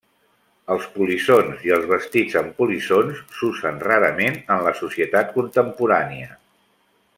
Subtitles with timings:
[0.75, 6.35] Els polissons i els vestits amb polisson s'usen rarament en la societat contemporània.